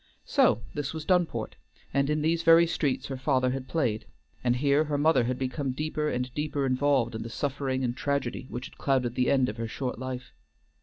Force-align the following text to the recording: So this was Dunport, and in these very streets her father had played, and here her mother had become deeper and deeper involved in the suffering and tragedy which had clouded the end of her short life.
So 0.25 0.63
this 0.73 0.95
was 0.95 1.05
Dunport, 1.05 1.57
and 1.93 2.09
in 2.09 2.23
these 2.23 2.41
very 2.41 2.65
streets 2.65 3.05
her 3.05 3.17
father 3.17 3.51
had 3.51 3.67
played, 3.67 4.07
and 4.43 4.55
here 4.55 4.85
her 4.85 4.97
mother 4.97 5.25
had 5.25 5.37
become 5.37 5.73
deeper 5.73 6.09
and 6.09 6.33
deeper 6.33 6.65
involved 6.65 7.13
in 7.13 7.21
the 7.21 7.29
suffering 7.29 7.83
and 7.83 7.95
tragedy 7.95 8.47
which 8.49 8.65
had 8.65 8.79
clouded 8.79 9.13
the 9.13 9.29
end 9.29 9.47
of 9.47 9.57
her 9.57 9.67
short 9.67 9.99
life. 9.99 10.33